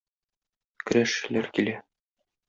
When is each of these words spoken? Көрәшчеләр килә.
Көрәшчеләр 0.91 1.49
килә. 1.59 1.75